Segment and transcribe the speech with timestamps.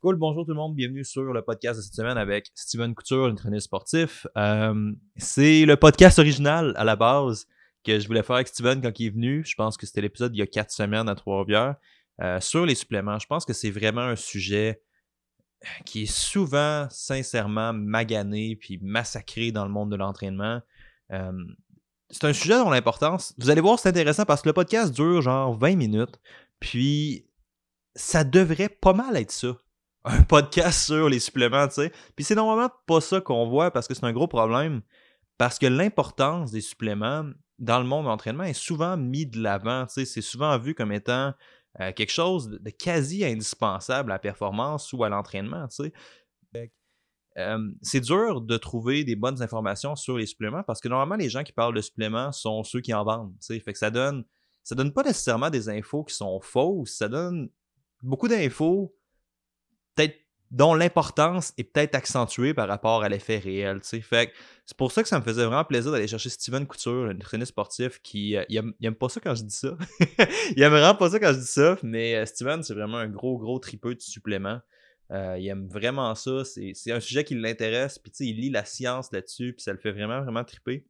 [0.00, 3.26] Cool, bonjour tout le monde, bienvenue sur le podcast de cette semaine avec Steven Couture,
[3.26, 4.28] nutritionniste sportif.
[4.36, 7.48] Euh, c'est le podcast original à la base
[7.82, 9.44] que je voulais faire avec Steven quand il est venu.
[9.44, 11.74] Je pense que c'était l'épisode il y a quatre semaines à Trois-Rivières
[12.20, 13.18] euh, sur les suppléments.
[13.18, 14.80] Je pense que c'est vraiment un sujet
[15.84, 20.60] qui est souvent sincèrement magané puis massacré dans le monde de l'entraînement.
[21.10, 21.32] Euh,
[22.08, 25.22] c'est un sujet dont l'importance, vous allez voir, c'est intéressant parce que le podcast dure
[25.22, 26.20] genre 20 minutes,
[26.60, 27.26] puis
[27.96, 29.56] ça devrait pas mal être ça
[30.04, 31.92] un podcast sur les suppléments, tu sais.
[32.16, 34.82] Puis c'est normalement pas ça qu'on voit parce que c'est un gros problème.
[35.36, 37.24] Parce que l'importance des suppléments
[37.58, 40.04] dans le monde de l'entraînement est souvent mis de l'avant, tu sais.
[40.04, 41.34] C'est souvent vu comme étant
[41.80, 45.92] euh, quelque chose de quasi indispensable à la performance ou à l'entraînement, tu sais.
[47.36, 51.28] Euh, c'est dur de trouver des bonnes informations sur les suppléments parce que normalement les
[51.28, 53.32] gens qui parlent de suppléments sont ceux qui en vendent.
[53.34, 53.60] tu sais.
[53.60, 54.24] Fait que ça donne,
[54.64, 57.48] ça donne pas nécessairement des infos qui sont fausses, ça donne
[58.02, 58.92] beaucoup d'infos
[60.50, 63.80] dont l'importance est peut-être accentuée par rapport à l'effet réel.
[63.82, 67.50] C'est pour ça que ça me faisait vraiment plaisir d'aller chercher Steven Couture, un nutritionniste
[67.50, 69.76] sportif qui euh, il, aime, pas ça quand je dis ça.
[70.56, 73.08] il aime vraiment pas ça quand je dis ça, mais euh, Steven, c'est vraiment un
[73.08, 74.60] gros, gros tripeux de suppléments.
[75.10, 76.42] Euh, il aime vraiment ça.
[76.44, 77.98] C'est un sujet qui l'intéresse.
[77.98, 79.54] Puis il lit la science là-dessus.
[79.54, 80.86] Puis ça le fait vraiment, vraiment triper.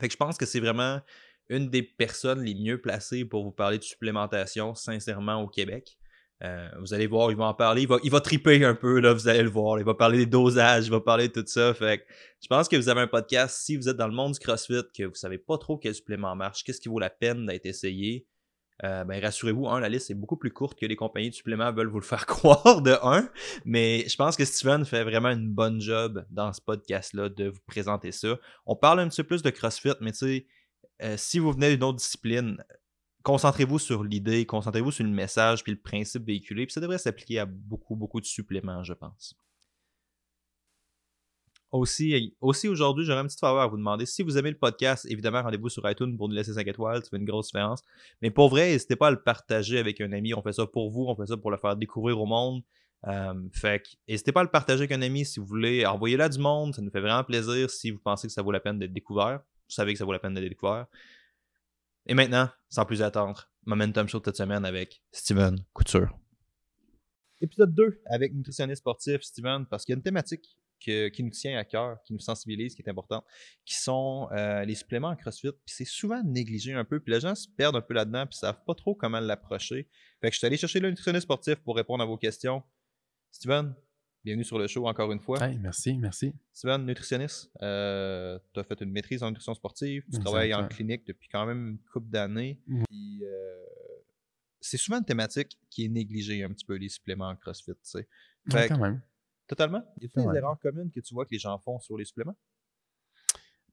[0.00, 1.00] Fait je pense que c'est vraiment
[1.48, 5.98] une des personnes les mieux placées pour vous parler de supplémentation, sincèrement, au Québec.
[6.44, 8.98] Euh, vous allez voir, il va en parler, il va, il va triper un peu,
[8.98, 9.78] là, vous allez le voir.
[9.78, 11.72] Il va parler des dosages, il va parler de tout ça.
[11.72, 12.04] Fait
[12.40, 14.82] je pense que vous avez un podcast, si vous êtes dans le monde du CrossFit,
[14.96, 18.26] que vous savez pas trop quel supplément marche, qu'est-ce qui vaut la peine d'être essayé,
[18.84, 21.72] euh, ben rassurez-vous, un, la liste est beaucoup plus courte que les compagnies de suppléments
[21.72, 23.28] veulent vous le faire croire de un.
[23.64, 27.60] Mais je pense que Steven fait vraiment une bonne job dans ce podcast-là de vous
[27.66, 28.36] présenter ça.
[28.66, 30.46] On parle un petit peu plus de CrossFit, mais tu sais,
[31.02, 32.64] euh, si vous venez d'une autre discipline,
[33.22, 36.66] concentrez-vous sur l'idée, concentrez-vous sur le message puis le principe véhiculé.
[36.66, 39.34] Puis ça devrait s'appliquer à beaucoup, beaucoup de suppléments, je pense.
[41.70, 44.04] Aussi, aussi aujourd'hui, j'aurais une petite faveur à vous demander.
[44.04, 47.02] Si vous aimez le podcast, évidemment, rendez-vous sur iTunes pour nous laisser 5 étoiles.
[47.02, 47.82] Ça fait une grosse différence.
[48.20, 50.34] Mais pour vrai, n'hésitez pas à le partager avec un ami.
[50.34, 51.06] On fait ça pour vous.
[51.08, 52.62] On fait ça pour le faire découvrir au monde.
[53.08, 55.86] Euh, fait n'hésitez pas à le partager avec un ami si vous voulez.
[55.86, 56.74] Envoyez-le à du monde.
[56.74, 59.38] Ça nous fait vraiment plaisir si vous pensez que ça vaut la peine d'être découvert.
[59.38, 60.86] Vous savez que ça vaut la peine d'être découvert.
[62.06, 66.18] Et maintenant, sans plus attendre, Momentum Show cette semaine avec Steven Couture.
[67.40, 71.56] Épisode 2 avec nutritionniste sportif Steven, parce qu'il y a une thématique qui nous tient
[71.56, 73.24] à cœur, qui nous sensibilise, qui est importante,
[73.64, 75.52] qui sont euh, les suppléments en CrossFit.
[75.64, 78.36] Puis c'est souvent négligé un peu, puis les gens se perdent un peu là-dedans, puis
[78.36, 79.88] ne savent pas trop comment l'approcher.
[80.20, 82.64] Fait que je suis allé chercher le nutritionniste sportif pour répondre à vos questions.
[83.30, 83.76] Steven,
[84.24, 85.48] Bienvenue sur le show encore une fois.
[85.60, 86.32] merci, merci.
[86.52, 91.04] Steven, nutritionniste, euh, tu as fait une maîtrise en nutrition sportive, tu travailles en clinique
[91.08, 92.60] depuis quand même une couple d'années.
[92.70, 93.64] Euh,
[94.60, 97.72] c'est souvent une thématique qui est négligée un petit peu, les suppléments en CrossFit.
[97.72, 98.06] Tu sais.
[98.68, 99.02] quand même.
[99.48, 99.82] Totalement.
[100.00, 102.36] Y a des erreurs communes que tu vois que les gens font sur les suppléments?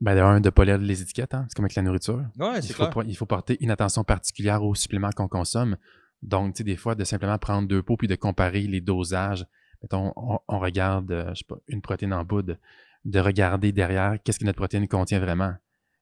[0.01, 1.45] Ben, de de ne pas lire les étiquettes, hein.
[1.47, 2.25] c'est comme avec la nourriture.
[2.39, 5.77] Ouais, il, faut, il faut porter une attention particulière aux suppléments qu'on consomme.
[6.23, 9.45] Donc, tu sais, des fois, de simplement prendre deux pots puis de comparer les dosages
[9.81, 12.57] mettons, on, regarde, euh, je sais pas, une protéine en poudre,
[13.05, 15.53] de regarder derrière qu'est-ce que notre protéine contient vraiment?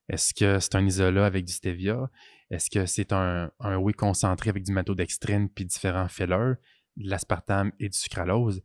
[0.10, 2.10] Est-ce que c'est un isolat avec du stevia?
[2.50, 6.54] Est-ce que c'est un, un whey concentré avec du maltodextrine puis différents fillers,
[6.96, 8.62] de l'aspartame et du sucralose?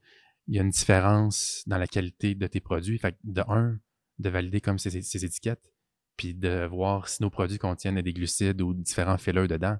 [0.48, 2.98] Il y a une différence dans la qualité de tes produits.
[2.98, 3.78] Fait de un,
[4.18, 5.72] de valider comme ces, étiquettes,
[6.16, 9.78] puis de voir si nos produits contiennent des glucides ou différents fillers dedans.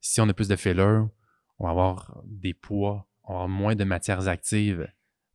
[0.00, 1.02] Si on a plus de fillers,
[1.58, 4.88] on va avoir des poids avoir moins de matières actives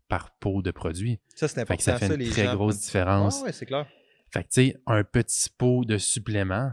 [0.07, 1.19] par pot de produit.
[1.35, 1.83] Ça, c'est important.
[1.83, 3.41] ça fait une très grosse différence.
[3.43, 3.87] oui, c'est clair.
[4.31, 6.71] Fait que, tu sais, un petit pot de supplément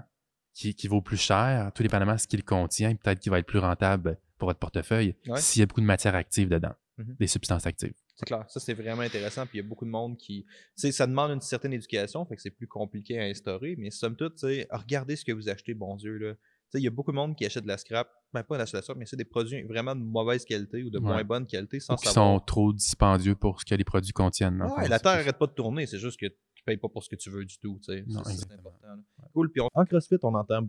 [0.53, 3.47] qui, qui vaut plus cher, tout dépendamment de ce qu'il contient, peut-être qu'il va être
[3.47, 7.17] plus rentable pour votre portefeuille s'il y a beaucoup de matières actives dedans, mm-hmm.
[7.19, 7.95] des substances actives.
[8.17, 9.47] C'est clair, ça c'est vraiment intéressant.
[9.47, 10.47] Puis il y a beaucoup de monde qui.
[10.77, 13.75] Ça demande une certaine éducation, fait que c'est plus compliqué à instaurer.
[13.77, 16.17] Mais somme toute, tu sais, regardez ce que vous achetez, bon Dieu.
[16.19, 16.35] Là
[16.79, 18.67] il y a beaucoup de monde qui achète de la scrap, ben pas de la
[18.67, 21.95] scrap, mais c'est des produits vraiment de mauvaise qualité ou de moins bonne qualité sans
[21.95, 24.61] Qui sont trop dispendieux pour ce que les produits contiennent.
[24.61, 27.09] Ouais, la Terre n'arrête pas de tourner, c'est juste que tu payes pas pour ce
[27.09, 27.79] que tu veux du tout.
[27.82, 28.05] C'est
[28.53, 29.03] important.
[29.32, 29.50] Cool.
[29.50, 30.69] Puis en CrossFit, on entend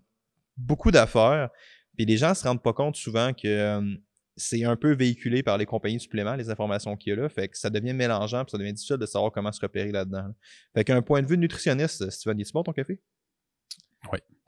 [0.55, 1.49] beaucoup d'affaires,
[1.95, 3.95] puis les gens se rendent pas compte souvent que euh,
[4.37, 7.29] c'est un peu véhiculé par les compagnies de suppléments, les informations qu'il y a là.
[7.29, 10.27] Fait que ça devient mélangeant, puis ça devient difficile de savoir comment se repérer là-dedans.
[10.75, 13.01] Fait qu'un point de vue nutritionniste, Steven, est bon ton café?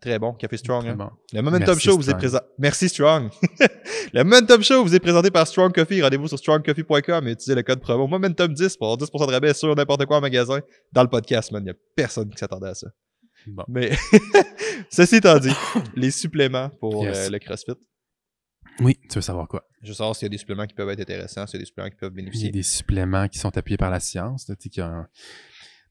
[0.08, 0.88] Très bon, Café Strong.
[0.88, 1.12] Hein.
[1.34, 2.46] Le Momentum Show vous est présenté.
[2.58, 3.30] Merci Strong.
[4.14, 6.02] le Momentum Show vous est présenté par Strong Coffee.
[6.02, 9.76] Rendez-vous sur strongcoffee.com et utilisez le code promo Momentum10 pour avoir 10% de rabais sur
[9.76, 10.62] n'importe quoi en magasin.
[10.94, 11.62] Dans le podcast, man.
[11.62, 12.88] Il n'y a personne qui s'attendait à ça.
[13.68, 13.92] Mais
[14.90, 15.52] ceci étant dit,
[15.98, 17.74] les suppléments pour euh, le CrossFit.
[18.80, 19.68] Oui, tu veux savoir quoi?
[19.82, 21.64] Je veux savoir s'il y a des suppléments qui peuvent être intéressants, s'il y a
[21.64, 22.52] des suppléments qui peuvent Il y a bénéficier.
[22.52, 24.46] des suppléments qui sont appuyés par la science.
[24.46, 25.10] tu sais, un-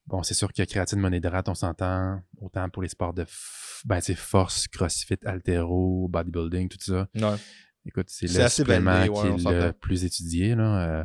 [0.09, 4.01] Bon, c'est sûr que créatine monohydrate, on s'entend autant pour les sports de f- ben,
[4.01, 7.09] force, crossfit, haltéro, bodybuilding, tout ça.
[7.15, 7.37] Ouais.
[7.85, 10.55] Écoute, c'est le supplément validé, ouais, on qui est le plus étudié.
[10.55, 10.81] Là.
[11.01, 11.05] Euh,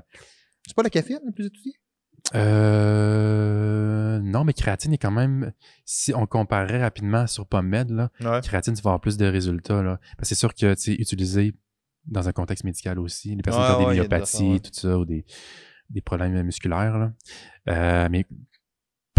[0.68, 1.74] C'est pas la caféine le plus étudié?
[2.36, 5.52] euh, non, mais créatine est quand même,
[5.86, 8.42] si on comparait rapidement sur PubMed, là, Ouais.
[8.42, 9.82] créatine, tu vas avoir plus de résultats.
[9.82, 10.00] Là.
[10.18, 11.54] Parce que c'est sûr que c'est utilisé
[12.06, 13.36] dans un contexte médical aussi.
[13.36, 15.26] Les personnes qui ont des myopathies, tout ça, ou des,
[15.90, 16.98] des problèmes musculaires.
[16.98, 17.14] Là.
[17.70, 18.26] Euh, mais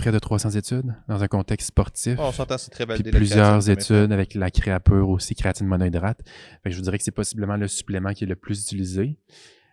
[0.03, 2.19] près de 300 études dans un contexte sportif.
[2.19, 3.11] on s'entend, c'est très validé.
[3.13, 6.19] plusieurs études avec la créapure aussi, créatine monohydrate.
[6.63, 9.17] Fait que je vous dirais que c'est possiblement le supplément qui est le plus utilisé.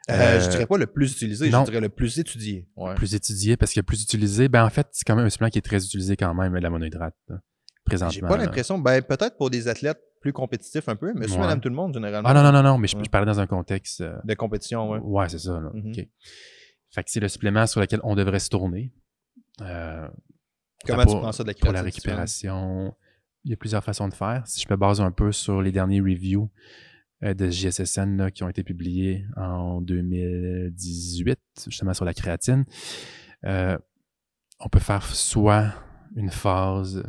[0.09, 1.61] Euh, Euh, je dirais pas le plus utilisé, non.
[1.65, 2.67] je dirais le plus étudié.
[2.75, 2.95] Ouais.
[2.95, 5.57] Plus étudié parce que plus utilisé, ben en fait, c'est quand même un supplément qui
[5.59, 7.39] est très utilisé quand même, la monohydrate, là,
[7.85, 8.11] présentement.
[8.13, 11.41] J'ai pas l'impression, ben peut-être pour des athlètes plus compétitifs un peu, mais monsieur, Ouais.
[11.41, 12.27] madame, tout le monde, généralement.
[12.29, 13.03] Ah non, non, non, non, mais je, Ouais.
[13.05, 14.01] je parlais dans un contexte.
[14.01, 14.99] euh, De compétition, ouais.
[14.99, 15.59] ouais, c'est ça.
[15.59, 15.69] Là.
[15.73, 15.91] Mhm.
[15.91, 16.07] OK.
[16.91, 18.91] Fait que c'est le supplément sur lequel on devrait se tourner.
[19.61, 20.07] Euh,
[20.85, 22.95] Comment pour- tu prends ça de la Pour la récupération,
[23.43, 24.45] il y a plusieurs façons de faire.
[24.47, 26.49] Si je me base un peu sur les derniers reviews
[27.23, 32.65] euh, de JSSN là, qui ont été publiés en 2018, justement sur la créatine,
[33.45, 33.77] euh,
[34.59, 35.73] on peut faire soit
[36.15, 37.03] une phase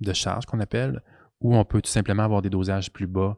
[0.00, 1.02] de charge qu'on appelle,
[1.40, 3.36] ou on peut tout simplement avoir des dosages plus bas,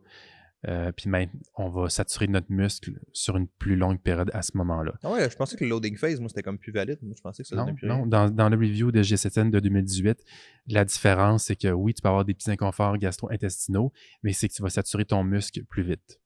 [0.69, 4.57] euh, puis même on va saturer notre muscle sur une plus longue période à ce
[4.57, 4.95] moment-là.
[5.03, 6.99] Ah ouais, je pensais que le loading phase, moi, c'était comme plus valide.
[7.03, 8.07] Moi, je pensais que ça Non, plus non.
[8.07, 10.25] Dans, dans le review de GSSN de 2018,
[10.69, 13.93] la différence, c'est que oui, tu peux avoir des petits inconforts gastro-intestinaux,
[14.23, 16.21] mais c'est que tu vas saturer ton muscle plus vite.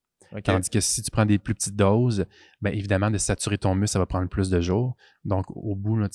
[0.45, 2.27] Tandis que si tu prends des plus petites doses,
[2.61, 4.97] bien évidemment, de saturer ton muscle, ça va prendre plus de jours.
[5.25, 6.09] Donc, au bout, là,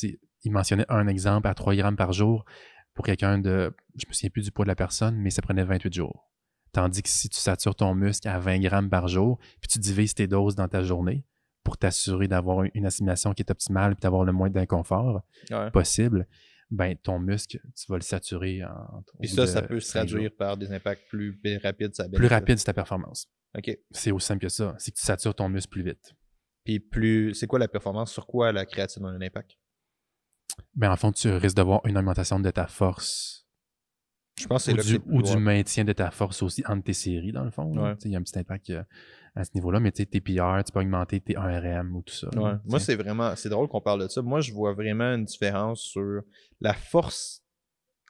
[0.43, 2.45] il mentionnait un exemple à 3 grammes par jour
[2.93, 5.63] pour quelqu'un de, je me souviens plus du poids de la personne, mais ça prenait
[5.63, 6.29] 28 jours.
[6.73, 10.13] Tandis que si tu satures ton muscle à 20 grammes par jour, puis tu divises
[10.13, 11.25] tes doses dans ta journée
[11.63, 15.21] pour t'assurer d'avoir une assimilation qui est optimale puis d'avoir le moins d'inconfort
[15.51, 15.69] Ouais.
[15.71, 16.27] possible,
[16.71, 19.91] ben ton muscle, tu vas le saturer en Puis ça, ça peut se jours.
[20.07, 21.93] traduire par des impacts plus rapides.
[21.93, 23.27] Ça plus rapide sur ta performance.
[23.57, 23.77] OK.
[23.91, 24.73] C'est aussi simple que ça.
[24.79, 26.13] C'est que tu satures ton muscle plus vite.
[26.63, 28.13] Puis plus, c'est quoi la performance?
[28.13, 29.57] Sur quoi la créatine a un impact?
[30.75, 33.45] Ben, en fond, tu risques d'avoir une augmentation de ta force
[34.41, 36.93] Je pense que ou, c'est du, ou du maintien de ta force aussi entre tes
[36.93, 37.65] séries, dans le fond.
[37.77, 37.95] Ouais.
[38.05, 38.83] Il y a un petit impact euh,
[39.35, 42.13] à ce niveau-là, mais tu sais, tes PR, tu peux augmenter tes 1RM ou tout
[42.13, 42.27] ça.
[42.37, 42.53] Ouais.
[42.65, 44.21] Moi, c'est vraiment, c'est drôle qu'on parle de ça.
[44.21, 46.21] Moi, je vois vraiment une différence sur
[46.59, 47.43] la force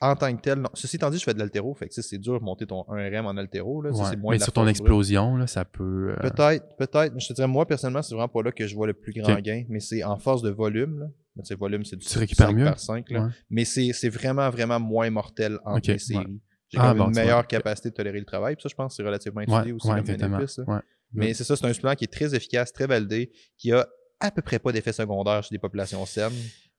[0.04, 0.60] en tant que telle.
[0.60, 0.70] Non.
[0.74, 3.26] Ceci étant dit, je fais de l'altéro, fait que c'est dur de monter ton 1RM
[3.26, 3.84] en altéro.
[3.84, 3.94] Là.
[3.94, 4.10] Ça, Ouais.
[4.10, 6.10] c'est moins Mais sur ton explosion, là, ça peut.
[6.18, 7.14] euh, Peut-être, peut-être.
[7.14, 9.14] Mais je te dirais, moi, personnellement, c'est vraiment pas là que je vois le plus
[9.14, 11.00] grand gain, mais c'est en force de volume.
[11.02, 11.06] Là.
[11.42, 12.66] Mais tu volume, c'est du Tu récupères 5 mieux?
[12.66, 13.10] par 5.
[13.10, 13.24] Là.
[13.26, 13.30] Ouais.
[13.50, 16.00] Mais c'est vraiment, vraiment moins mortel entre Ok, les ouais.
[16.00, 16.42] séries.
[16.70, 18.56] J'ai Ah, bon, une meilleure capacité de tolérer le travail.
[18.56, 20.82] Puis ça, je pense que c'est relativement étudié aussi comme.
[21.14, 23.86] Mais c'est ça, c'est un supplément qui est très efficace, très validé, qui a
[24.22, 26.32] à peu près pas d'effet secondaire chez des populations saines.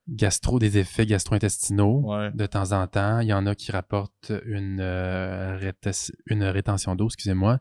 [0.09, 2.01] Gastro, des effets gastro-intestinaux.
[2.11, 2.31] Ouais.
[2.33, 5.71] De temps en temps, il y en a qui rapportent une, euh,
[6.27, 7.59] une rétention d'eau, excusez-moi.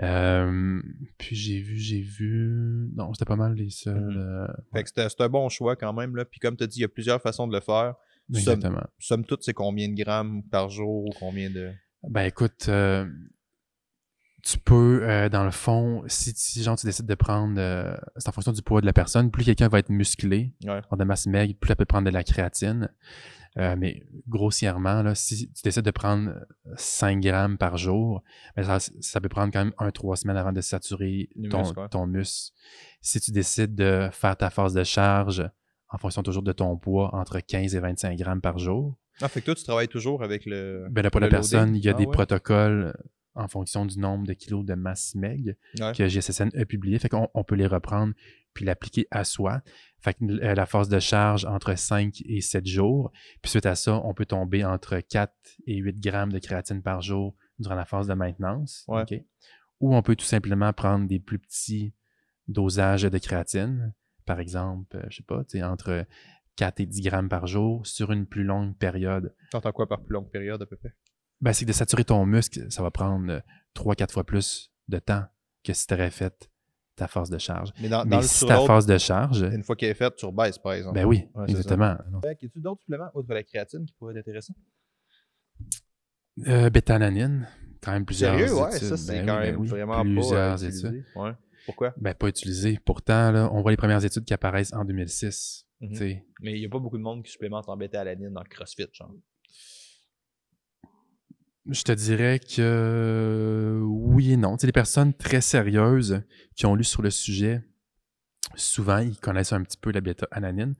[0.00, 0.80] Euh,
[1.18, 2.88] puis j'ai vu, j'ai vu.
[2.94, 3.96] Non, c'était pas mal les seuls.
[3.96, 4.16] Mhm.
[4.18, 6.14] euh, Fait que c'est un bon choix quand même.
[6.16, 6.24] Là.
[6.24, 7.94] Puis comme tu as dit, il y a plusieurs façons de le faire.
[8.32, 8.82] Exactement.
[8.98, 11.72] somme toute, c'est combien de grammes par jour, combien de?
[12.08, 13.06] Ben écoute, euh,
[14.44, 18.28] tu peux, euh, dans le fond, si, si genre tu décides de prendre, euh, c'est
[18.28, 20.80] en fonction du poids de la personne, plus quelqu'un va être musclé, Ouais.
[20.90, 22.88] en de masse maigre, plus elle peut prendre de la créatine.
[23.56, 26.32] Euh, mais grossièrement, là, si tu décides de prendre
[26.76, 28.22] 5 grammes par jour,
[28.56, 31.88] ben ça, ça peut prendre quand même un trois semaines avant de saturer ton, muscle,
[31.90, 32.54] ton muscle.
[33.00, 35.48] Si tu décides de faire ta phase de charge,
[35.90, 39.40] en fonction toujours de ton poids, entre 15 et 25 grammes par jour, Ah, fait
[39.40, 40.86] que toi, tu travailles toujours avec le.
[40.90, 41.76] ben là, pour le la personne, loading.
[41.76, 42.12] il y a Ah des ouais?
[42.12, 42.94] protocoles
[43.34, 45.92] en fonction du nombre de kilos de masse meg Ouais.
[45.96, 46.98] que GSSN a publié.
[46.98, 48.12] Fait qu'on on peut les reprendre
[48.58, 49.62] puis l'appliquer à soi.
[50.00, 53.12] Fait que euh, la phase de charge entre 5 et 7 jours.
[53.40, 55.32] Puis suite à ça, on peut tomber entre 4
[55.68, 58.84] et 8 grammes de créatine par jour durant la phase de maintenance.
[58.88, 59.24] Ouais.
[59.78, 61.94] Ou on peut tout simplement prendre des plus petits
[62.48, 63.94] dosages de créatine.
[64.24, 66.04] Par exemple, euh, je sais pas, entre
[66.56, 69.36] 4 et 10 grammes par jour sur une plus longue période.
[69.52, 70.96] T'entends quoi par plus longue période à peu près?
[71.40, 73.40] Ben, c'est que de saturer ton muscle, ça va prendre
[73.76, 75.22] 3-4 fois plus de temps
[75.62, 76.50] que si tu aurais fait
[76.98, 77.70] ta phase de charge.
[77.80, 80.58] Mais dans, Mais si ta phase de charge, une fois qu'elle est faite, tu rebaisses
[80.58, 80.94] par exemple.
[80.94, 81.96] ben oui, Ouais, exactement.
[82.22, 84.54] Y a-tu d'autres suppléments que la créatine qui pourraient être intéressants?
[86.46, 87.48] Euh, bétalanine,
[87.82, 88.88] quand même plusieurs Sérieux, ouais, études.
[88.88, 91.04] ça c'est Ben quand oui, ben même oui, vraiment plusieurs pas euh, études.
[91.16, 91.32] Ouais.
[91.66, 91.94] Pourquoi?
[91.96, 92.78] Ben, pas utilisé.
[92.84, 95.66] Pourtant, là, on voit les premières études qui apparaissent en 2006.
[95.80, 95.90] Mhm.
[96.42, 98.86] Mais il n'y a pas beaucoup de monde qui supplémente en bêta-alanine dans le CrossFit,
[98.92, 99.12] genre.
[101.70, 103.77] Je te dirais que
[104.18, 104.56] oui et non.
[104.56, 106.22] Tu sais, les personnes très sérieuses
[106.56, 107.62] qui ont lu sur le sujet,
[108.56, 110.74] souvent, ils connaissent un petit peu la bêta-alanine.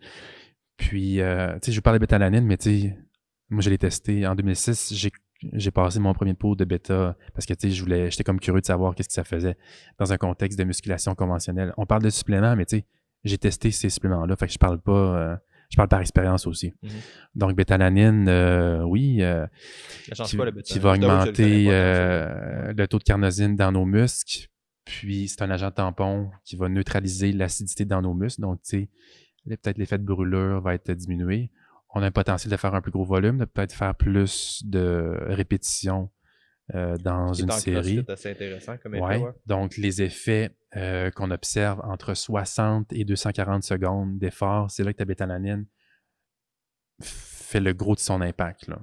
[0.77, 2.99] Puis, euh, tu sais, je parle de bêta-alanine, mais tu sais,
[3.49, 4.93] moi, je l'ai testé en 2006.
[4.93, 5.13] J'ai
[5.53, 8.41] j'ai passé mon premier pot de bêta parce que tu sais, je voulais, j'étais comme
[8.41, 9.57] curieux de savoir qu'est-ce que ça faisait
[9.97, 11.73] dans un contexte de musculation conventionnelle.
[11.77, 12.87] On parle de suppléments, mais tu sais,
[13.23, 15.37] j'ai testé ces suppléments-là, fait que je parle pas, euh,
[15.71, 16.73] je parle par expérience aussi.
[16.83, 16.91] Mhm.
[17.35, 19.47] Donc bétalanine, euh, oui, euh,
[20.25, 24.49] qui, pas qui va augmenter euh, le taux de carnosine dans nos muscles.
[24.85, 28.41] Puis c'est un agent tampon qui va neutraliser l'acidité dans nos muscles.
[28.41, 28.89] Donc, tu sais,
[29.47, 31.51] peut-être l'effet de brûlure va être diminué.
[31.95, 35.19] On a un potentiel de faire un plus gros volume, de peut-être faire plus de
[35.27, 36.11] répétitions
[36.75, 38.05] euh, dans une série.
[38.05, 39.19] CrossFit assez intéressant comme effet, Ouais.
[39.23, 39.33] ouais.
[39.47, 44.99] Donc, les effets euh, qu'on observe entre 60 et 240 secondes d'effort, c'est là que
[44.99, 45.67] ta bétalanine
[47.01, 48.67] fait le gros de son impact.
[48.67, 48.79] Là.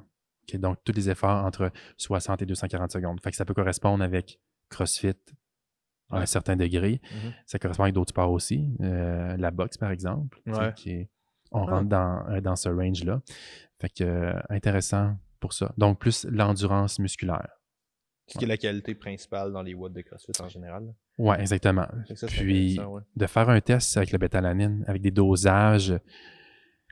[0.56, 3.20] Donc, tous les efforts entre 60 et 240 secondes.
[3.22, 4.40] Fait que ça peut correspondre avec
[4.70, 5.16] CrossFit
[6.12, 7.02] à un certain degré.
[7.12, 7.34] Mhm.
[7.46, 8.70] Ça correspond avec d'autres sports aussi.
[8.82, 10.40] Euh, la boxe, par exemple.
[10.76, 11.10] qui est-
[11.52, 11.72] on Ah.
[11.72, 13.22] rentre dans, dans ce range-là.
[13.80, 15.74] Fait que, intéressant pour ça.
[15.78, 17.50] Donc, plus l'endurance musculaire.
[18.28, 20.94] Ce qui est la qualité principale dans les watts de CrossFit en général.
[21.18, 21.88] Ouais, exactement.
[22.16, 23.02] Ça, Puis, ouais.
[23.16, 25.94] de faire un test avec la bétalanine, avec des dosages.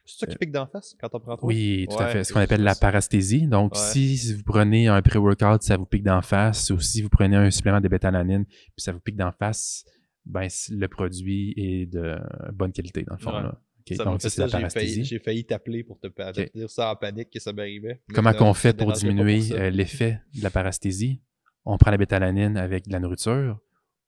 [0.05, 1.47] C'est ça qui pique d'en face quand on prend trop?
[1.47, 2.23] Euh, Oui, tout à fait.
[2.23, 3.47] Ce qu'on appelle la parasthésie.
[3.47, 3.79] Donc, Ouais.
[3.79, 7.49] si vous prenez un pré-workout, ça vous pique d'en face, ou si vous prenez un
[7.51, 9.85] supplément de bétalanine, puis ça vous pique d'en face,
[10.25, 12.17] ben, le produit est de
[12.53, 13.31] bonne qualité, dans le fond.
[13.31, 13.59] Là.
[13.91, 15.03] Ça Donc, ça, j'ai failli, parasthésie.
[15.05, 16.07] j'ai failli t'appeler pour te
[16.55, 18.01] dire ça en panique que ça m'arrivait.
[18.13, 21.21] Comment non, qu'on fait pour diminuer euh, l'effet de la parasthésie?
[21.65, 23.59] On prend la bétalanine avec de la nourriture,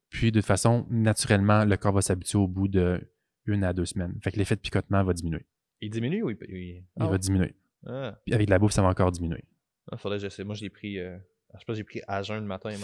[0.10, 3.00] puis de façon, naturellement, le corps va s'habituer au bout de
[3.46, 4.18] une à deux semaines.
[4.24, 5.46] Fait que l'effet de picotement va diminuer.
[5.82, 6.38] Il diminue ou il...
[6.50, 6.56] il...
[6.58, 7.54] Il Ah, va diminuer.
[7.86, 8.18] ah.
[8.26, 9.44] Puis avec de la bouffe, ça va encore diminuer.
[9.92, 10.44] Ah, faudrait que j'essaie.
[10.44, 10.98] Moi, je l'ai pris...
[11.00, 11.18] euh,
[11.54, 12.70] Je sais pas, j'ai pris à jeun le matin.
[12.72, 12.80] Même.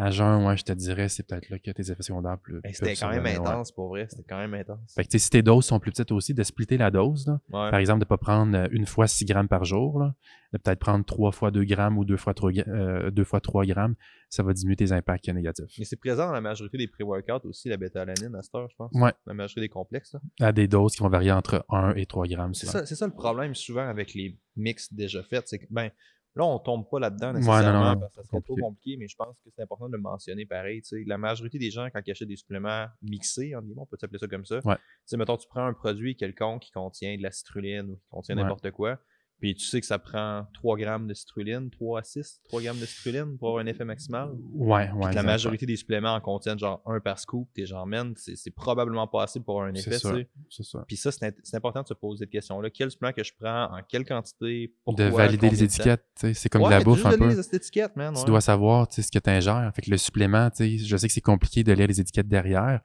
[0.00, 2.60] À jeun, ouais, je te dirais, c'est peut-être là que tes effets secondaires plus.
[2.72, 3.36] C'était quand même ouais.
[3.36, 4.06] intense, pour vrai.
[4.08, 4.94] C'était quand même intense.
[4.94, 7.40] Fait que, si tes doses sont plus petites aussi, de splitter la dose, là.
[7.48, 7.70] Ouais.
[7.70, 10.14] Par exemple, de pas prendre euh, une fois 6 grammes par jour, là.
[10.52, 12.52] De peut-être prendre trois fois 2 grammes ou deux fois 3,
[13.10, 13.96] deux fois 3 grammes.
[14.30, 15.74] Ça va diminuer tes impacts négatifs.
[15.78, 18.76] Mais c'est présent dans la majorité des pré-workouts aussi, la bêta-alanine à cette heure, je
[18.76, 18.90] pense.
[18.94, 19.12] Ouais.
[19.26, 20.14] La majorité des complexes.
[20.14, 20.20] là.
[20.46, 22.54] À des doses qui vont varier entre 1 et 3 grammes.
[22.54, 25.48] C'est ça, c'est ça le problème souvent avec les mix déjà faits.
[25.48, 25.90] C'est que, ben,
[26.38, 28.96] là, on tombe pas là-dedans Ouais, nécessairement non, non, parce que ça serait trop compliqué.
[28.96, 30.82] mais je pense que c'est important de le mentionner pareil.
[31.06, 34.26] La majorité des gens, quand ils achètent des suppléments mixés, en on peut s'appeler ça
[34.28, 34.60] comme ça.
[34.64, 34.76] Ouais.
[35.16, 38.42] Mettons, tu prends un produit quelconque qui contient de la citrulline ou qui contient Ouais.
[38.42, 38.98] n'importe quoi,
[39.40, 42.80] puis tu sais que ça prend 3 grammes de citrulline, 3 à 6, 3 grammes
[42.80, 44.30] de citrulline pour avoir un effet maximal?
[44.52, 45.12] Ouais, ouais.
[45.12, 49.06] la majorité des suppléments en contiennent genre un par scoop, t'es genre, man, c'est probablement
[49.06, 50.14] pas assez pour avoir un effet, C'est ça.
[50.14, 50.28] tu.
[50.50, 50.84] C'est ça.
[50.86, 52.70] Puis ça, c'est important de se poser cette question-là.
[52.70, 56.62] Quel supplément que je prends, en quelle quantité, pourquoi, De valider les étiquettes, c'est comme
[56.62, 57.28] ouais, de la bouffe un peu.
[57.28, 58.14] les étiquettes, man.
[58.14, 59.70] Tu dois savoir ce que tu ingères.
[59.74, 62.80] Fait que le supplément, je sais que c'est compliqué de lire les étiquettes derrière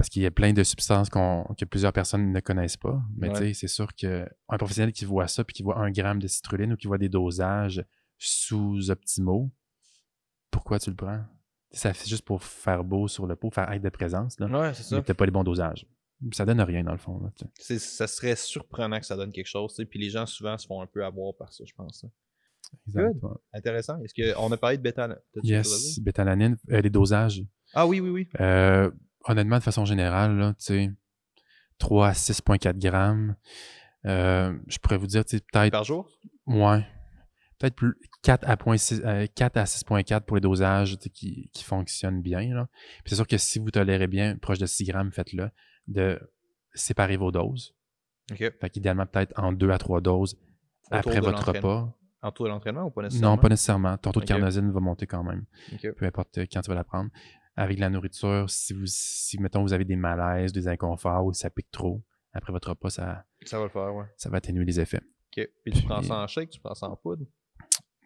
[0.00, 3.02] parce qu'il y a plein de substances qu'on- que plusieurs personnes ne connaissent pas.
[3.18, 3.34] Mais Ouais.
[3.34, 4.26] tu sais, c'est sûr qu'un
[4.58, 7.10] professionnel qui voit ça puis qui voit un gramme de citrulline ou qui voit des
[7.10, 7.84] dosages
[8.18, 9.50] sous-optimaux,
[10.50, 11.22] pourquoi tu le prends?
[11.72, 14.74] Ça fait juste pour faire beau sur le pot, faire acte de présence, là, Ouais,
[14.74, 14.96] c'est ça.
[14.96, 15.86] mais t'as pas les bons dosages.
[16.32, 17.18] Ça donne rien dans le fond.
[17.20, 17.30] Là.
[17.58, 19.74] C'est- Ça serait surprenant que ça donne quelque chose.
[19.88, 22.04] Puis les gens, souvent, se font un peu avoir par ça, je pense.
[22.04, 22.10] hein.
[22.86, 23.30] Exact, ouais.
[23.54, 23.98] Intéressant.
[24.02, 25.08] Est-ce qu'on a parlé de bêta
[25.42, 26.04] Yes, dire?
[26.04, 27.42] bétalanine, euh, les dosages.
[27.74, 28.28] Ah oui, oui, oui.
[28.40, 28.90] Euh,
[29.24, 30.90] honnêtement, de façon générale, là, tu sais,
[31.78, 33.36] 3 à 6,4 grammes.
[34.06, 36.08] Euh, je pourrais vous dire, peut-être, Par jour?
[36.46, 36.86] ouais,
[37.58, 41.64] peut-être plus 4 à, point six- euh, 4 à 6,4 pour les dosages qui, qui
[41.64, 42.54] fonctionnent bien.
[42.54, 42.68] là.
[43.04, 45.50] Puis C'est sûr que si vous tolérez bien, proche de 6 grammes, faites-le,
[45.86, 46.18] de
[46.74, 47.74] séparer vos doses.
[48.30, 48.38] OK.
[48.60, 50.36] Fait qu'idéalement, peut-être en 2 à 3 doses
[50.90, 51.94] après votre repas.
[52.22, 53.36] En tour de l'entraînement ou pas nécessairement?
[53.36, 53.96] Non, pas nécessairement.
[53.96, 55.44] Ton taux de carnosine va monter quand même
[55.96, 57.08] peu importe euh, quand tu vas la prendre.
[57.56, 61.50] Avec la nourriture, si vous, si mettons vous avez des malaises, des inconforts ou ça
[61.50, 62.02] pique trop,
[62.32, 64.06] après votre repas, ça, Ça va le faire, ouais.
[64.16, 65.00] ça va atténuer les effets.
[65.36, 65.48] OK.
[65.64, 67.24] Puis tu prends ça en shake, tu prends ça en poudre?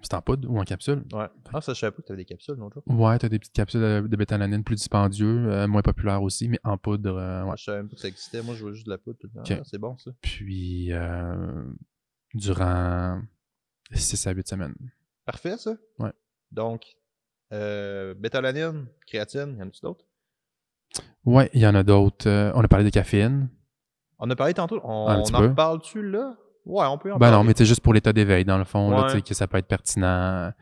[0.04, 1.02] C'est en poudre ou en capsule?
[1.14, 1.28] Ouais.
[1.52, 3.00] Ah, ça, je savais pas que t'avais des capsules l'autre jour.
[3.00, 6.76] Ouais, t'as des petites capsules de, bétalanine plus dispendieux, euh, moins populaires aussi, mais en
[6.76, 7.46] poudre, euh, ouais.
[7.46, 8.42] Moi, je savais même pas que ça existait.
[8.42, 9.50] Moi, je veux juste de la poudre tout le temps.
[9.50, 9.58] Ok.
[9.58, 10.10] Ah, c'est bon, ça.
[10.20, 11.64] Puis, euh,
[12.34, 13.22] durant
[13.92, 14.74] 6 à 8 semaines.
[15.24, 15.74] Parfait, ça.
[15.98, 16.12] Ouais.
[16.52, 16.82] Donc,
[17.52, 20.04] euh, bétalanine, créatine, y en a-tu d'autres?
[21.24, 22.28] Ouais, il y en a d'autres.
[22.28, 23.48] Euh, on a parlé de caféine.
[24.18, 24.80] On a parlé tantôt.
[24.84, 26.36] On, petit en parle-tu là?
[26.64, 27.36] Ouais, on peut en Ben parler.
[27.36, 29.20] non, mais c'est juste pour l'état d'éveil, dans le fond, Ouais.
[29.22, 30.52] que ça peut être pertinent.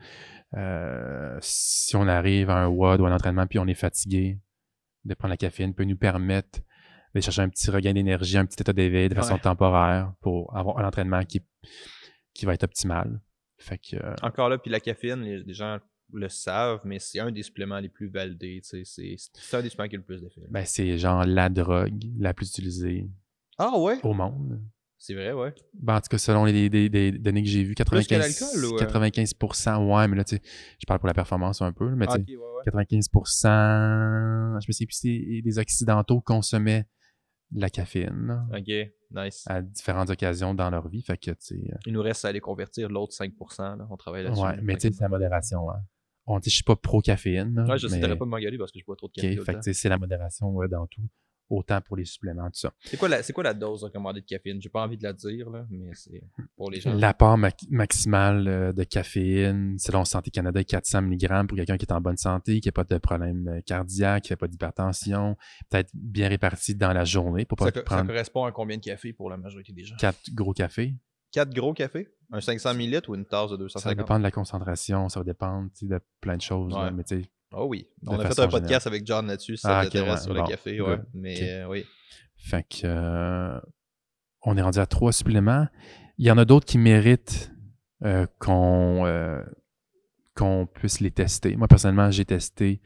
[0.55, 4.39] Euh, si on arrive à un WOD ou à un entraînement puis on est fatigué,
[5.05, 6.59] de prendre la caféine peut nous permettre
[7.15, 9.39] de chercher un petit regain d'énergie, un petit état d'éveil de façon Ouais.
[9.39, 11.41] temporaire pour avoir un entraînement qui,
[12.33, 13.19] qui va être optimal.
[13.57, 15.77] Fait que, euh, Encore là, puis la caféine, les, les gens
[16.13, 18.61] le savent, mais c'est un des suppléments les plus validés.
[18.63, 20.41] tu sais, C'est c'est un des suppléments qui a le plus d'effet.
[20.49, 23.09] ben, c'est genre la drogue la plus utilisée
[23.57, 23.99] Ah ouais?
[24.03, 24.61] au monde.
[24.97, 25.53] C'est vrai, ouais.
[25.73, 28.75] Ben, en tout cas, selon les, les- les données que j'ai vues, 95, que ou,
[28.75, 28.85] euh?
[28.85, 30.41] 95%, ouais, mais là, tu sais,
[30.79, 32.63] je parle pour la performance un peu, mais Ah, tu sais, ok, ouais, ouais.
[32.63, 36.85] 95%, je me sais plus si des Occidentaux consommaient
[37.51, 38.71] de la caféine Ok,
[39.11, 39.43] nice.
[39.45, 41.01] à différentes occasions dans leur vie.
[41.01, 43.75] Fait que, tu sais, euh, Il nous reste à aller convertir l'autre 5%.
[43.77, 43.87] Là.
[43.89, 44.41] On travaille là-dessus.
[44.41, 45.69] ouais, mais tu sais, c'est la modération.
[45.69, 45.83] Hein.
[46.25, 47.65] On dit, je suis pas pro-caféine.
[47.67, 49.37] Ouais, je sais, mais- pas m'engueuler parce que je bois trop de café.
[49.61, 51.01] Fait c'est la modération ouais, dans tout.
[51.49, 52.73] Autant pour les suppléments, tout ça.
[52.79, 54.61] C'est quoi, quoi la dose recommandée de caféine?
[54.61, 56.23] J'ai pas envie de la dire, là, mais c'est
[56.55, 56.93] pour les gens.
[56.95, 61.85] L'apport ma- maximal euh, de caféine, selon Santé Canada, est 400 mg pour quelqu'un qui
[61.85, 65.35] est en bonne santé, qui n'a pas de problème euh, cardiaque, qui fait pas d'hypertension,
[65.69, 68.77] peut-être bien réparti dans la journée pour pas Ça, co- ça prendre correspond à combien
[68.77, 69.97] de café pour la majorité des gens?
[69.97, 70.95] quatre gros cafés.
[71.33, 72.07] 4 gros cafés?
[72.31, 73.85] Un 500 ml ou une tasse de Ça 250?
[73.85, 76.71] va dépendre de la concentration, ça va dépendre de plein de choses.
[76.73, 76.91] là, Ouais.
[76.91, 77.03] mais
[77.51, 77.87] Oh oui.
[78.07, 80.47] On a fait un podcast avec John là-dessus, si ça Ah, ouais, sur bon, le
[80.47, 80.81] café.
[80.81, 80.95] Ouais.
[80.97, 81.05] good.
[81.13, 81.85] Mais euh, oui.
[82.37, 83.59] Fait que euh,
[84.41, 85.67] on est rendu à trois suppléments.
[86.17, 87.51] Il y en a d'autres qui méritent
[88.03, 89.05] euh, qu'on
[90.35, 91.55] qu'on puisse les tester.
[91.55, 92.81] Moi, personnellement, j'ai testé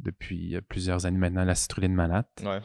[0.00, 2.28] depuis plusieurs années maintenant la citrulline malate.
[2.44, 2.58] Ouais.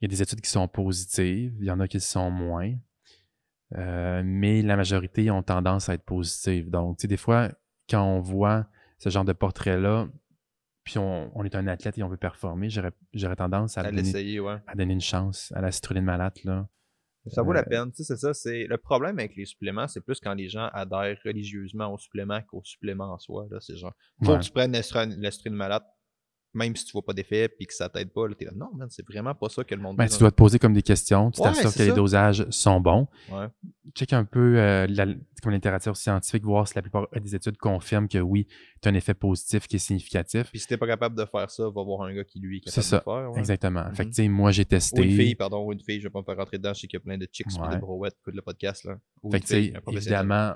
[0.00, 2.74] Il y a des études qui sont positives, il y en a qui sont moins.
[3.76, 6.70] Euh, mais la majorité ont tendance à être positives.
[6.70, 7.48] Donc, tu sais, des fois,
[7.88, 8.66] quand on voit
[8.98, 10.08] ce genre de portrait-là,
[10.84, 14.02] puis on, on est un athlète et on veut performer, j'aurais tendance à, À donner,
[14.02, 14.56] l'essayer, ouais.
[14.66, 16.42] à donner une chance à la citrulline malate.
[16.44, 16.68] Là.
[17.28, 18.34] Ça vaut Euh, la peine, tu sais, c'est ça.
[18.34, 22.42] C'est le problème avec les suppléments, c'est plus quand les gens adhèrent religieusement aux suppléments
[22.42, 23.46] qu'aux suppléments en soi.
[23.50, 23.92] Là, c'est genre,
[24.24, 24.38] faut Ouais.
[24.38, 24.74] que tu prennes
[25.54, 25.82] malade,
[26.54, 28.28] même si tu vois pas d'effet puis que ça t'aide pas.
[28.28, 30.30] Là, t'es là, non, man, c'est vraiment pas ça que le monde Ben, tu dois
[30.30, 33.08] te poser comme des questions, tu Ouais, t'assures que les dosages sont bons.
[33.30, 33.46] Ouais.
[33.94, 37.56] Check un peu euh, la, comme la littérature scientifique, voir si la plupart des études
[37.56, 38.46] confirment que oui,
[38.80, 40.50] tu as un effet positif qui est significatif.
[40.50, 42.60] Puis si t'es pas capable de faire ça, va voir un gars qui lui est
[42.60, 43.30] capable C'est ça, de le faire.
[43.32, 43.38] ouais.
[43.38, 43.84] Exactement.
[43.94, 44.14] Fait que, Mhm.
[44.14, 45.00] tu sais, moi, j'ai testé.
[45.00, 46.80] Ou une fille, pardon, ou une fille, je vais pas me faire rentrer dedans, je
[46.80, 47.74] sais qu'il y a plein de chicks Ouais.
[47.74, 48.84] de brouettes écoutent le podcast.
[48.84, 48.98] Là.
[49.22, 50.54] Ou Fait que, tu sais, évidemment,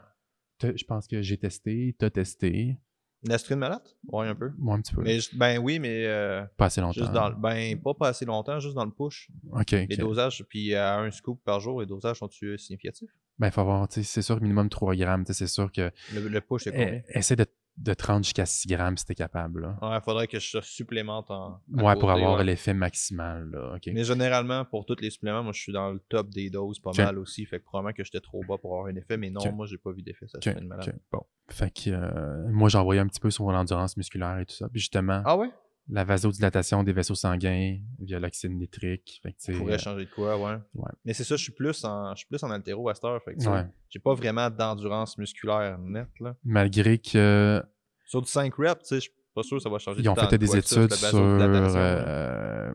[0.62, 2.78] je pense que j'ai testé, t'as testé,
[3.22, 3.82] L'estrine malade?
[4.08, 4.52] Ouais, un peu.
[4.58, 7.00] moi un petit peu, Mais, ben oui, mais euh, pas assez longtemps.
[7.00, 9.28] juste dans le, ben pas pas assez longtemps, juste dans le push.
[9.52, 13.10] OK, Les dosages, puis à un scoop par jour, les dosages sont-ils euh, significatifs?
[13.38, 16.64] Ben, il faut avoir, c'est sûr, minimum 3 grammes, c'est sûr que, Le, le push,
[16.64, 17.00] c'est combien?
[17.08, 19.78] eh, essaie de, de 30 jusqu'à 6 grammes si t'es capable, là.
[19.82, 21.60] Ouais, faudrait que je supplémente en.
[21.72, 22.44] Ouais, pour avoir ouais.
[22.44, 23.78] l'effet maximal, là.
[23.86, 26.92] Mais généralement, pour tous les suppléments, moi, je suis dans le top des doses pas
[26.96, 27.44] mal aussi.
[27.44, 29.16] Fait que probablement que j'étais trop bas pour avoir un effet.
[29.16, 30.26] Mais non, moi, j'ai pas vu d'effet.
[30.26, 30.98] Serait une malade.
[31.12, 31.22] Bon.
[31.48, 34.68] Fait que, euh, moi, j'ai envoyé un petit peu sur l'endurance musculaire et tout ça,
[34.68, 35.50] puis justement, Ah ouais?
[35.88, 40.36] La vasodilatation des vaisseaux sanguins via l'oxyde nitrique, fait que, pourrait euh, changer de quoi,
[40.36, 40.58] ouais.
[40.74, 40.90] ouais.
[41.04, 43.22] Mais c'est ça, je suis plus en, je suis plus en altéro à cette heure.
[43.22, 43.66] Fait que, ouais.
[43.88, 46.36] j'ai pas vraiment d'endurance musculaire nette, là.
[46.44, 47.62] Malgré que
[48.06, 50.00] Sur du 5 reps, je suis pas sûr que ça va changer.
[50.02, 52.72] Ils ont fait de des quoi que ça, études sur, euh,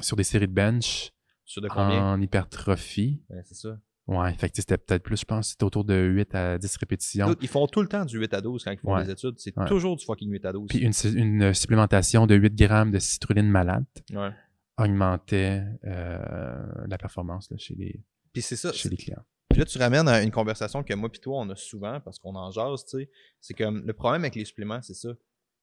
[0.00, 1.12] sur des séries de bench
[1.44, 2.12] Sur de combien?
[2.12, 3.22] en hypertrophie.
[3.28, 3.78] Ouais, c'est ça.
[4.08, 7.34] Ouais, fait que c'était peut-être plus, je pense, c'était autour de 8 à 10 répétitions.
[7.42, 9.04] Ils font tout le temps du 8 à 12 quand ils font Ouais.
[9.04, 9.34] des études.
[9.36, 9.66] C'est Ouais.
[9.68, 10.66] toujours du fucking 8 à 12.
[10.68, 14.30] Puis une, une supplémentation de 8 grammes de citrulline malade Ouais.
[14.78, 18.00] augmentait euh, la performance là, chez, les,
[18.32, 18.72] Puis c'est ça.
[18.72, 19.22] chez les clients.
[19.50, 22.18] Puis là, tu ramènes à une conversation que moi et toi, on a souvent parce
[22.18, 23.10] qu'on en jase, tu sais.
[23.40, 25.10] C'est comme le problème avec les suppléments, c'est ça.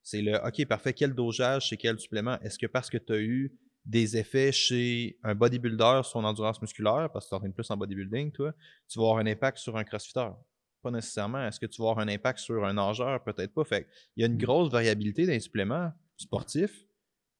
[0.04, 2.40] C'est le OK, parfait, quel dosage chez quel supplément?
[2.42, 3.52] Est-ce que parce que tu as eu
[3.86, 7.78] des effets chez un bodybuilder sur son endurance musculaire, parce que tu t'entraînes plus en
[7.78, 8.54] bodybuilding, toi,
[8.88, 10.30] tu vas avoir un impact sur un crossfitter
[10.82, 11.46] Pas nécessairement.
[11.46, 13.24] Est-ce que tu vas avoir un impact sur un nageur?
[13.24, 13.64] Peut-être pas.
[13.64, 16.85] Fait il y a une grosse variabilité dans les suppléments sportifs.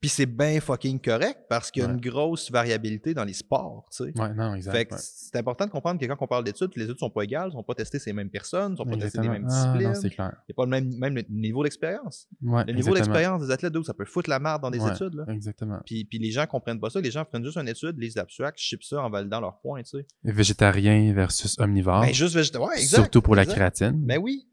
[0.06, 1.96] Puis c'est bien fucking correct parce qu'il y a Ouais.
[1.96, 4.22] une grosse variabilité dans les sports, tu sais.
[4.22, 4.72] Ouais, non, exact.
[4.72, 5.00] Fait que ouais.
[5.02, 7.64] c'est important de comprendre que quand on parle d'études, les études sont pas égales, sont
[7.64, 9.34] pas testées ces mêmes personnes, sont pas testées les Exactement.
[9.34, 9.96] mêmes Ah, disciplines.
[9.96, 10.34] c'est clair.
[10.48, 12.28] Il n'y a pas le même, même le niveau d'expérience.
[12.44, 12.94] Ouais, Le niveau exactement.
[12.94, 15.16] d'expérience des athlètes, ça peut foutre la merde dans des études.
[15.16, 15.26] Là.
[15.30, 15.80] Exactement.
[15.88, 17.02] Puis, puis les gens comprennent pas ça.
[17.02, 19.98] Les gens prennent juste une étude, lisent l'abstract, chipent ça en validant leurs points, tu
[19.98, 20.06] sais.
[20.24, 22.02] Végétarien versus omnivore.
[22.02, 22.70] Ben, juste végétarien.
[22.74, 22.96] Exact.
[23.02, 23.94] surtout pour la créatine.
[24.06, 24.48] Ben oui.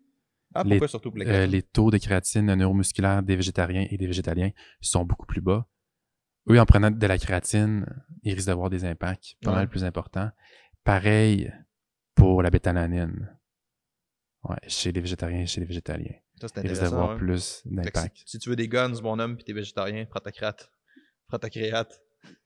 [0.54, 3.96] Ah, Les- pourquoi surtout pour la Euh, les taux de créatine neuromusculaire des végétariens et
[3.96, 5.66] des végétaliens sont beaucoup plus bas.
[6.50, 7.86] Eux, en prenant de la créatine,
[8.22, 9.56] ils risquent d'avoir des impacts pas Ouais.
[9.56, 10.30] mal plus importants.
[10.84, 11.52] Pareil
[12.14, 13.38] pour la bétalanine.
[14.44, 16.16] Ouais, chez les végétariens et chez les végétaliens.
[16.40, 16.90] Ça, c'est Ils risquent intéressant.
[16.96, 17.16] d'avoir hein.
[17.16, 18.16] plus d'impact.
[18.16, 20.72] si, si tu veux des guns, mon homme, puis t'es végétarien, prends ta crate.
[21.28, 22.01] Prends ta créate.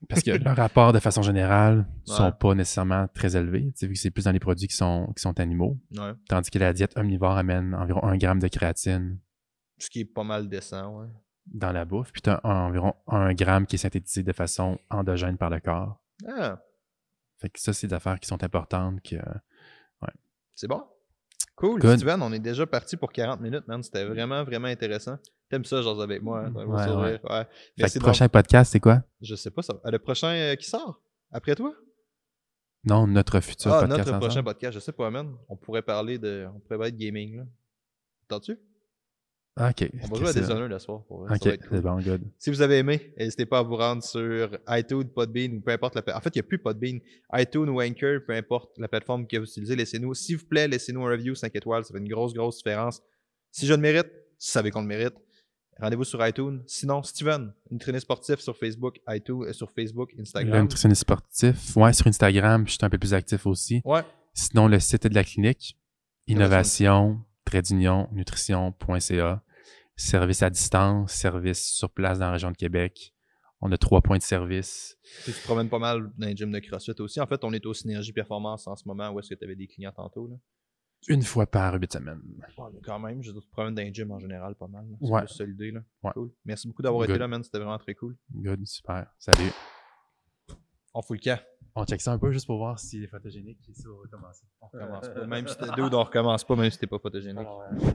[0.09, 2.31] Parce que leurs rapports, de façon générale, sont Ouais.
[2.39, 3.71] pas nécessairement très élevés.
[3.81, 5.77] Vu que c'est plus dans les produits qui sont, qui sont animaux.
[5.97, 6.13] Ouais.
[6.29, 9.19] Tandis que la diète omnivore amène environ 1 gramme de créatine
[9.77, 11.07] Ce qui est pas mal décent, ouais.
[11.47, 15.37] dans la bouffe, puis tu as environ 1 gramme qui est synthétisé de façon endogène
[15.37, 16.01] par le corps.
[16.27, 16.59] Ah,
[17.37, 19.17] Fait que ça, c'est des affaires qui sont importantes que
[20.55, 20.83] c'est bon.
[21.57, 21.97] Cool, Good.
[21.97, 23.81] Steven, on est déjà parti pour 40 minutes, man.
[23.83, 25.17] C'était vraiment, vraiment intéressant.
[25.49, 26.53] T'aimes ça, genre avec moi, hein?
[26.53, 27.19] Ouais, ouais.
[27.79, 29.01] Fait que de- prochain podcast, c'est quoi?
[29.21, 29.73] Je sais pas, ça...
[29.83, 31.01] ah, le prochain euh, qui sort?
[31.31, 31.73] Après toi?
[32.83, 34.19] Non, notre futur Ah, podcast notre ensemble.
[34.25, 35.35] prochain podcast, je sais pas, man.
[35.49, 36.47] On pourrait parler de.
[36.55, 37.43] On pourrait parler de gaming, là.
[38.27, 38.59] T'entends-tu?
[39.59, 39.89] Ok.
[40.03, 41.03] On va jouer à honneurs le soir.
[41.07, 41.21] Pour.
[41.21, 41.57] Ok, cool.
[41.71, 42.21] c'est bon, good.
[42.37, 45.95] Si vous avez aimé, n'hésitez pas à vous rendre sur iTunes, Podbean ou peu importe
[45.95, 46.19] la plateforme.
[46.19, 46.99] En fait, il n'y a plus Podbean.
[47.33, 51.03] iTunes ou Anchor, peu importe la plateforme que vous utilisez, laissez-nous, s'il vous plaît, laissez-nous
[51.05, 51.83] un review 5 étoiles.
[51.85, 53.01] Ça fait une grosse, grosse différence.
[53.51, 55.15] Si je le mérite, si vous savez qu'on le mérite,
[55.79, 56.61] rendez-vous sur iTunes.
[56.67, 60.61] Sinon, Steven, nutritionniste sportif sur Facebook, iTunes, euh, sur Facebook, Instagram.
[60.63, 61.75] nutritionniste sportif.
[61.75, 63.81] Ouais, sur Instagram, je suis un peu plus actif aussi.
[63.85, 64.01] Ouais.
[64.33, 65.75] Sinon, le site de la clinique,
[66.27, 67.19] Innovation.
[67.47, 69.41] innovation, nutrition.ca.
[69.99, 73.13] Service à distance, service sur place dans la région de Québec.
[73.61, 74.95] On a trois points de service.
[75.25, 77.19] Tu te promènes pas mal dans les gyms de CrossFit aussi.
[77.19, 79.09] En fait, on est au Synergie Performance en ce moment.
[79.09, 80.27] Où est-ce que tu avais des clients tantôt?
[80.27, 80.35] Là?
[81.07, 82.21] Une fois par huit semaines.
[82.83, 84.85] Quand même, je te promènes dans les gyms en général pas mal.
[85.01, 85.25] C'est Ouais.
[85.55, 85.79] plus là.
[86.03, 86.11] Ouais.
[86.13, 86.31] Cool.
[86.45, 87.43] Merci beaucoup d'avoir été là, man.
[87.43, 88.15] C'était vraiment très cool.
[88.31, 89.11] Good, super.
[89.17, 89.49] Salut.
[90.93, 91.41] On fout le camp.
[91.75, 94.01] On check ça un peu juste pour voir s'il est photogénique et si on va
[94.03, 94.45] recommencer.
[94.61, 95.25] On recommence pas.
[95.25, 97.39] Même si t'es deux, on recommence pas, même si t'es pas photogénique.
[97.39, 97.91] Alors, euh,